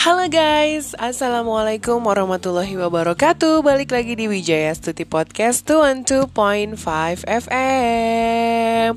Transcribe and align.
Halo 0.00 0.32
guys, 0.32 0.96
Assalamualaikum 0.96 2.00
warahmatullahi 2.00 2.72
wabarakatuh. 2.72 3.60
Balik 3.60 3.92
lagi 3.92 4.16
di 4.16 4.32
Wijaya 4.32 4.72
Stuti 4.72 5.04
Podcast 5.04 5.68
212.5 5.68 7.28
FM 7.28 8.96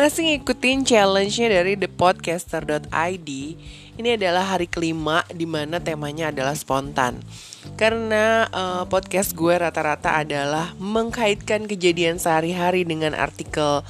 Masih 0.00 0.22
ngikutin 0.32 0.88
challenge-nya 0.88 1.60
dari 1.60 1.76
thepodcaster.id 1.76 3.28
Ini 4.00 4.16
adalah 4.16 4.56
hari 4.56 4.64
kelima 4.64 5.28
di 5.28 5.44
mana 5.44 5.76
temanya 5.76 6.32
adalah 6.32 6.56
spontan. 6.56 7.20
Karena 7.76 8.48
uh, 8.48 8.88
podcast 8.88 9.36
gue 9.36 9.52
rata-rata 9.52 10.24
adalah 10.24 10.72
mengkaitkan 10.80 11.68
kejadian 11.68 12.16
sehari-hari 12.16 12.88
dengan 12.88 13.12
artikel 13.12 13.84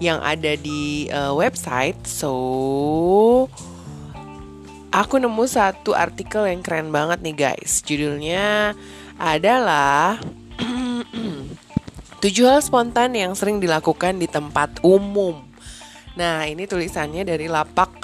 yang 0.00 0.24
ada 0.24 0.56
di 0.56 1.12
uh, 1.12 1.36
website. 1.36 2.00
So 2.08 2.32
aku 4.90 5.22
nemu 5.22 5.46
satu 5.46 5.94
artikel 5.94 6.46
yang 6.50 6.60
keren 6.60 6.90
banget 6.90 7.22
nih 7.22 7.36
guys. 7.36 7.82
Judulnya 7.86 8.74
adalah 9.16 10.18
tujuh 12.22 12.46
hal 12.46 12.60
spontan 12.60 13.14
yang 13.14 13.32
sering 13.38 13.62
dilakukan 13.62 14.18
di 14.18 14.26
tempat 14.26 14.82
umum. 14.82 15.46
Nah, 16.18 16.44
ini 16.44 16.66
tulisannya 16.66 17.22
dari 17.22 17.46
lapak 17.46 18.02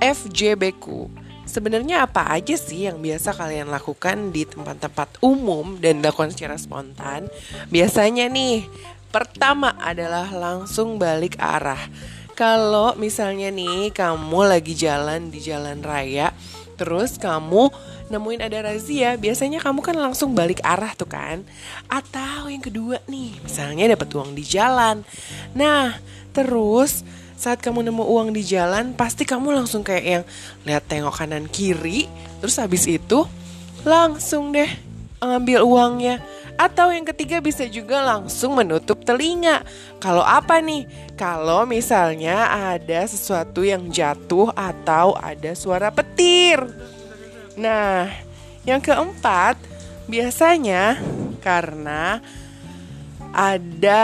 FJBku. 0.00 1.12
Sebenarnya 1.44 2.06
apa 2.06 2.30
aja 2.30 2.54
sih 2.54 2.86
yang 2.86 3.02
biasa 3.02 3.34
kalian 3.34 3.68
lakukan 3.68 4.30
di 4.30 4.46
tempat-tempat 4.46 5.18
umum 5.20 5.76
dan 5.82 5.98
dilakukan 5.98 6.30
secara 6.30 6.54
spontan? 6.54 7.26
Biasanya 7.68 8.30
nih, 8.30 8.70
pertama 9.10 9.74
adalah 9.82 10.30
langsung 10.30 10.96
balik 10.96 11.34
arah 11.42 11.90
kalau 12.40 12.96
misalnya 12.96 13.52
nih 13.52 13.92
kamu 13.92 14.48
lagi 14.48 14.72
jalan 14.72 15.28
di 15.28 15.44
jalan 15.44 15.84
raya, 15.84 16.32
terus 16.80 17.20
kamu 17.20 17.68
nemuin 18.08 18.40
ada 18.40 18.64
razia, 18.64 19.20
biasanya 19.20 19.60
kamu 19.60 19.84
kan 19.84 19.92
langsung 20.00 20.32
balik 20.32 20.64
arah 20.64 20.96
tuh 20.96 21.04
kan. 21.04 21.44
Atau 21.84 22.48
yang 22.48 22.64
kedua 22.64 23.04
nih, 23.04 23.36
misalnya 23.44 23.92
dapat 23.92 24.08
uang 24.16 24.32
di 24.32 24.40
jalan. 24.40 25.04
Nah, 25.52 26.00
terus 26.32 27.04
saat 27.36 27.60
kamu 27.60 27.92
nemu 27.92 28.08
uang 28.08 28.32
di 28.32 28.40
jalan, 28.40 28.96
pasti 28.96 29.28
kamu 29.28 29.52
langsung 29.52 29.84
kayak 29.84 30.04
yang 30.08 30.24
lihat 30.64 30.88
tengok 30.88 31.20
kanan 31.20 31.44
kiri, 31.44 32.08
terus 32.40 32.56
habis 32.56 32.88
itu 32.88 33.28
langsung 33.84 34.56
deh 34.56 34.88
ngambil 35.20 35.60
uangnya 35.60 36.24
atau 36.60 36.92
yang 36.92 37.08
ketiga 37.08 37.40
bisa 37.40 37.64
juga 37.64 38.04
langsung 38.04 38.52
menutup 38.52 39.00
telinga. 39.00 39.64
Kalau 39.96 40.20
apa 40.20 40.60
nih? 40.60 40.84
Kalau 41.16 41.64
misalnya 41.64 42.52
ada 42.76 43.00
sesuatu 43.08 43.64
yang 43.64 43.88
jatuh 43.88 44.52
atau 44.52 45.16
ada 45.16 45.56
suara 45.56 45.88
petir. 45.88 46.60
Nah, 47.56 48.12
yang 48.68 48.84
keempat 48.84 49.56
biasanya 50.04 51.00
karena 51.40 52.20
ada 53.30 54.02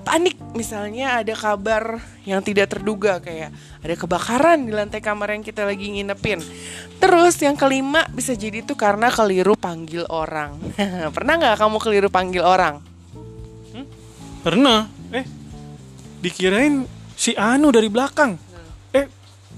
panik. 0.00 0.36
Misalnya 0.54 1.20
ada 1.20 1.34
kabar 1.34 1.98
yang 2.24 2.40
tidak 2.40 2.70
terduga 2.70 3.18
kayak 3.18 3.50
ada 3.82 3.94
kebakaran 3.98 4.64
di 4.64 4.72
lantai 4.72 5.02
kamar 5.02 5.34
yang 5.34 5.44
kita 5.44 5.66
lagi 5.66 5.90
nginepin. 5.90 6.40
Terus 7.02 7.36
yang 7.42 7.58
kelima 7.58 8.06
bisa 8.14 8.32
jadi 8.32 8.64
tuh 8.64 8.78
karena 8.78 9.10
keliru 9.10 9.58
panggil 9.58 10.08
orang. 10.08 10.56
Pernah 11.16 11.34
nggak 11.36 11.56
kamu 11.58 11.76
keliru 11.82 12.08
panggil 12.08 12.44
orang? 12.44 12.80
Hmm? 13.74 13.86
pernah. 14.44 14.86
Eh 15.10 15.26
dikirain 16.24 16.88
si 17.12 17.36
Anu 17.36 17.68
dari 17.74 17.90
belakang. 17.92 18.38
Eh 18.94 19.06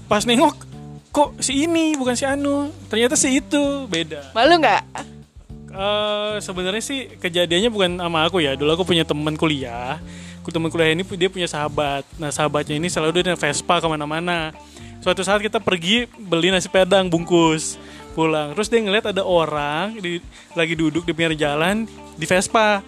pas 0.09 0.25
nengok 0.25 0.55
kok 1.13 1.29
si 1.39 1.63
ini 1.63 1.95
bukan 1.95 2.17
si 2.17 2.25
Anu? 2.25 2.73
Ternyata 2.89 3.15
si 3.15 3.37
itu. 3.37 3.85
Beda. 3.85 4.33
Malu 4.33 4.59
nggak 4.59 5.16
Uh, 5.77 6.41
sebenarnya 6.41 6.81
sih 6.81 7.05
kejadiannya 7.21 7.69
bukan 7.69 7.91
sama 8.01 8.25
aku 8.25 8.41
ya. 8.41 8.57
Dulu 8.57 8.73
aku 8.73 8.85
punya 8.89 9.05
teman 9.05 9.37
kuliah. 9.37 10.01
Teman 10.47 10.71
kuliah 10.73 10.95
ini 10.95 11.05
dia 11.05 11.29
punya 11.29 11.45
sahabat. 11.45 12.01
Nah 12.17 12.33
sahabatnya 12.33 12.81
ini 12.81 12.89
selalu 12.89 13.21
dia 13.21 13.37
Vespa 13.37 13.77
ke 13.77 13.85
mana-mana. 13.85 14.55
Suatu 15.05 15.21
saat 15.21 15.43
kita 15.43 15.61
pergi 15.61 16.09
beli 16.17 16.49
nasi 16.49 16.65
padang 16.65 17.05
bungkus 17.05 17.77
pulang. 18.17 18.57
Terus 18.57 18.71
dia 18.71 18.81
ngeliat 18.81 19.11
ada 19.13 19.21
orang 19.21 20.01
di, 20.01 20.17
lagi 20.57 20.73
duduk 20.73 21.05
di 21.05 21.13
pinggir 21.13 21.37
jalan 21.37 21.85
di 22.17 22.25
Vespa. 22.25 22.81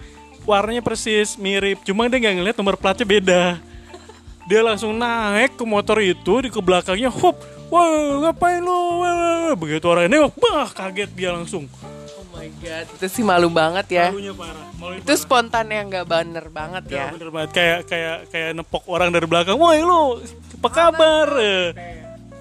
Warnanya 0.48 0.82
persis 0.82 1.38
mirip. 1.38 1.84
Cuma 1.86 2.10
dia 2.10 2.18
nggak 2.18 2.34
ngeliat 2.42 2.56
nomor 2.58 2.74
platnya 2.74 3.06
beda. 3.06 3.42
Dia 4.50 4.60
langsung 4.66 4.96
naik 4.98 5.54
ke 5.54 5.62
motor 5.62 6.02
itu 6.02 6.42
di 6.42 6.48
ke 6.50 6.58
belakangnya. 6.58 7.12
Hop, 7.12 7.38
wah 7.70 8.24
ngapain 8.26 8.58
lu? 8.58 9.04
Begitu 9.54 9.84
orang 9.86 10.10
ini, 10.10 10.26
bah 10.42 10.66
kaget 10.74 11.12
dia 11.14 11.30
langsung 11.30 11.70
my 12.40 12.50
god, 12.64 12.86
itu 12.96 13.06
sih 13.12 13.24
malu 13.24 13.48
banget 13.52 13.86
ya. 13.92 14.06
Malunya 14.08 14.32
parah. 14.32 14.66
Malunya 14.80 15.00
itu 15.04 15.12
parah. 15.12 15.20
spontan 15.20 15.66
yang 15.68 15.86
gak 15.92 16.06
bener 16.08 16.46
banget 16.48 16.84
ya. 16.88 16.96
ya. 16.96 17.06
Bener 17.12 17.28
banget. 17.28 17.50
Kayak 17.52 17.78
kayak 17.84 18.16
kayak 18.32 18.50
nepok 18.56 18.84
orang 18.88 19.12
dari 19.12 19.26
belakang. 19.28 19.60
Woi 19.60 19.84
lu, 19.84 20.24
apa 20.60 20.68
kabar? 20.72 21.28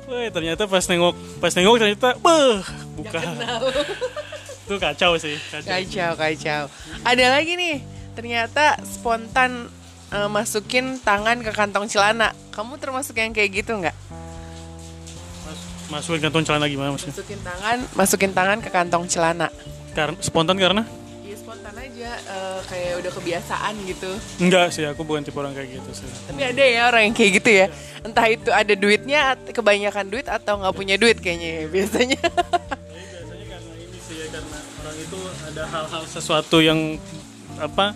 Woi 0.07 0.25
ternyata 0.31 0.63
pas 0.65 0.83
nengok 0.87 1.15
pas 1.43 1.51
nengok 1.51 1.75
ternyata, 1.75 2.07
beh, 2.15 2.55
bukan. 2.95 3.25
itu 4.63 4.75
kacau 4.79 5.11
sih. 5.19 5.35
Kacau. 5.51 5.69
kacau, 5.69 6.11
kacau. 6.15 6.63
Ada 7.03 7.25
lagi 7.35 7.53
nih, 7.59 7.83
ternyata 8.15 8.79
spontan 8.87 9.67
uh, 10.15 10.29
masukin 10.31 10.95
tangan 11.03 11.43
ke 11.43 11.51
kantong 11.51 11.91
celana. 11.91 12.31
Kamu 12.55 12.79
termasuk 12.79 13.19
yang 13.19 13.35
kayak 13.35 13.65
gitu 13.65 13.75
nggak? 13.75 13.97
masukin 15.89 16.21
kantong 16.21 16.45
celana 16.45 16.65
gimana 16.69 16.93
maksudnya? 16.93 17.17
Masukin 17.17 17.39
tangan, 17.41 17.77
masukin 17.97 18.31
tangan 18.31 18.57
ke 18.61 18.69
kantong 18.69 19.03
celana. 19.09 19.49
Karena 19.99 20.15
spontan 20.23 20.55
karena? 20.55 20.87
Iya 21.27 21.35
spontan 21.35 21.75
aja, 21.75 22.11
uh, 22.31 22.59
kayak 22.71 23.03
udah 23.03 23.11
kebiasaan 23.11 23.73
gitu. 23.83 24.11
Enggak 24.39 24.71
sih, 24.71 24.87
aku 24.87 25.03
bukan 25.03 25.27
tipe 25.27 25.35
orang 25.35 25.51
kayak 25.51 25.75
gitu 25.75 25.91
sih. 25.91 26.07
Tapi 26.31 26.39
ada 26.39 26.63
ya 26.63 26.81
orang 26.87 27.11
yang 27.11 27.15
kayak 27.19 27.31
gitu 27.43 27.49
ya. 27.51 27.65
Entah 28.07 28.25
itu 28.31 28.49
ada 28.55 28.73
duitnya, 28.79 29.35
kebanyakan 29.51 30.07
duit 30.07 30.31
atau 30.31 30.63
nggak 30.63 30.75
punya 30.75 30.95
duit 30.95 31.19
kayaknya 31.19 31.49
ya 31.51 31.63
biasanya. 31.67 32.19
biasanya 32.23 33.45
karena 33.51 33.73
ini 33.75 33.99
sih 33.99 34.15
ya, 34.15 34.27
karena 34.31 34.57
orang 34.79 34.97
itu 35.03 35.19
ada 35.51 35.63
hal-hal 35.67 36.03
sesuatu 36.07 36.57
yang 36.63 36.79
apa 37.59 37.91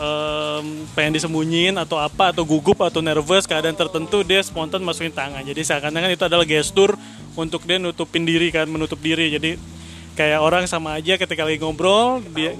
um, 0.00 0.88
pengen 0.96 1.20
disembunyiin 1.20 1.76
atau 1.76 2.00
apa 2.00 2.32
atau 2.32 2.42
gugup 2.48 2.80
atau 2.80 3.04
nervous 3.04 3.44
keadaan 3.44 3.76
tertentu 3.76 4.24
dia 4.24 4.40
spontan 4.40 4.80
masukin 4.80 5.12
tangan 5.12 5.44
jadi 5.44 5.60
seakan-akan 5.60 6.16
itu 6.16 6.24
adalah 6.24 6.48
gestur 6.48 6.96
untuk 7.36 7.62
dia 7.68 7.76
nutupin 7.76 8.24
diri 8.24 8.48
kan 8.48 8.66
menutup 8.66 8.98
diri 8.98 9.30
jadi 9.36 9.60
kayak 10.18 10.40
orang 10.42 10.64
sama 10.66 10.98
aja 10.98 11.16
ketika 11.16 11.46
lagi 11.46 11.58
ngobrol 11.62 12.22
dia 12.34 12.54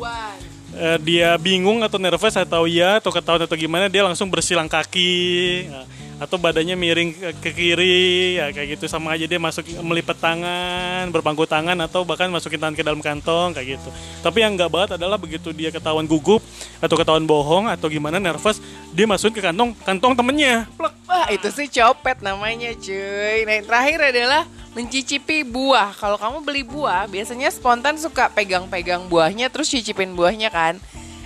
uh, 0.75 0.99
dia 1.03 1.35
bingung 1.39 1.83
atau 1.83 1.99
nervous 1.99 2.35
atau 2.37 2.67
iya 2.67 3.03
atau 3.03 3.11
ketahuan 3.11 3.47
atau 3.47 3.57
gimana 3.59 3.91
dia 3.91 4.07
langsung 4.07 4.31
bersilang 4.31 4.71
kaki 4.71 5.67
uh, 5.71 5.87
atau 6.21 6.37
badannya 6.37 6.77
miring 6.77 7.17
ke, 7.17 7.29
ke 7.41 7.51
kiri 7.57 8.37
ya 8.37 8.53
kayak 8.53 8.77
gitu. 8.77 8.85
Sama 8.85 9.17
aja 9.17 9.25
dia 9.25 9.41
masuk 9.41 9.65
melipat 9.81 10.21
tangan 10.21 11.09
berpangku 11.09 11.49
tangan 11.49 11.81
atau 11.81 12.05
bahkan 12.05 12.29
masukin 12.29 12.61
tangan 12.61 12.77
ke 12.77 12.85
dalam 12.85 13.01
kantong 13.01 13.57
kayak 13.57 13.81
gitu. 13.81 13.89
Tapi 14.21 14.45
yang 14.45 14.53
nggak 14.53 14.69
banget 14.69 14.91
adalah 15.01 15.17
begitu 15.17 15.49
dia 15.57 15.73
ketahuan 15.73 16.05
gugup 16.05 16.45
atau 16.85 16.95
ketahuan 17.01 17.25
bohong 17.25 17.73
atau 17.73 17.89
gimana 17.89 18.21
nervous 18.21 18.61
dia 18.93 19.09
masukin 19.09 19.41
ke 19.41 19.43
kantong 19.49 19.73
kantong 19.81 20.13
temennya. 20.13 20.69
Plek. 20.77 20.93
wah 21.09 21.27
itu 21.33 21.49
sih 21.49 21.67
copet 21.73 22.21
namanya 22.21 22.77
cuy. 22.77 23.49
Nah 23.49 23.53
yang 23.57 23.67
terakhir 23.67 23.99
adalah 24.13 24.45
mencicipi 24.71 25.43
buah 25.43 25.91
kalau 25.99 26.15
kamu 26.15 26.39
beli 26.47 26.63
buah 26.63 27.11
biasanya 27.11 27.51
spontan 27.51 27.99
suka 27.99 28.31
pegang-pegang 28.31 29.11
buahnya 29.11 29.51
terus 29.51 29.67
cicipin 29.67 30.15
buahnya 30.15 30.51
kan 30.51 30.79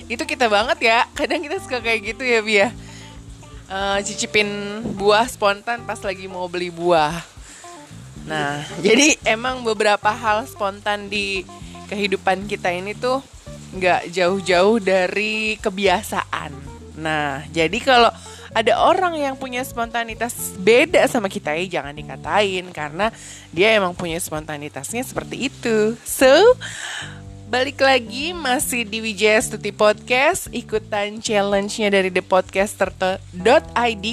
itu 0.09 0.25
kita 0.25 0.49
banget 0.49 0.79
ya 0.81 0.99
kadang 1.19 1.45
kita 1.45 1.61
suka 1.61 1.85
kayak 1.85 2.15
gitu 2.15 2.25
ya 2.25 2.41
Bia 2.41 2.69
uh, 3.69 3.99
cicipin 4.01 4.49
buah 4.97 5.29
spontan 5.29 5.85
pas 5.85 6.01
lagi 6.01 6.27
mau 6.29 6.49
beli 6.49 6.69
buah. 6.69 7.23
Nah, 8.25 8.65
jadi 8.81 9.21
emang 9.29 9.61
beberapa 9.61 10.09
hal 10.09 10.49
spontan 10.49 11.13
di 11.13 11.45
kehidupan 11.93 12.49
kita 12.49 12.73
ini 12.73 12.97
tuh 12.97 13.21
nggak 13.77 14.09
jauh-jauh 14.09 14.81
dari 14.81 15.61
kebiasaan. 15.61 16.53
Nah, 16.97 17.45
jadi 17.53 17.79
kalau 17.85 18.09
ada 18.55 18.79
orang 18.79 19.19
yang 19.19 19.35
punya 19.35 19.67
spontanitas 19.67 20.55
beda 20.57 21.03
sama 21.11 21.27
kita 21.27 21.53
ya 21.59 21.83
jangan 21.83 21.93
dikatain 21.93 22.71
karena 22.71 23.11
dia 23.51 23.75
emang 23.75 23.93
punya 23.99 24.17
spontanitasnya 24.23 25.03
seperti 25.03 25.51
itu. 25.51 25.99
So, 26.07 26.31
Balik 27.45 27.79
lagi 27.87 28.35
masih 28.35 28.83
di 28.83 28.99
Wijaya 28.99 29.39
Stuti 29.39 29.71
Podcast 29.71 30.51
Ikutan 30.51 31.23
challenge-nya 31.23 31.87
dari 31.87 32.11
thepodcaster.id 32.11 34.07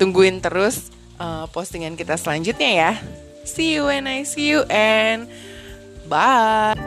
Tungguin 0.00 0.40
terus 0.40 0.88
uh, 1.20 1.44
postingan 1.52 1.92
kita 1.92 2.16
selanjutnya 2.16 2.70
ya. 2.72 2.92
See 3.44 3.76
you 3.76 3.92
when 3.92 4.08
I 4.08 4.24
see 4.24 4.48
you 4.48 4.64
and 4.72 5.28
bye 6.08 6.85